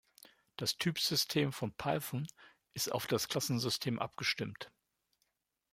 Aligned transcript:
Das 0.57 0.77
Typsystem 0.77 1.51
von 1.53 1.73
Python 1.73 2.25
ist 2.73 2.91
auf 2.91 3.05
das 3.05 3.27
Klassensystem 3.27 3.99
abgestimmt. 3.99 4.71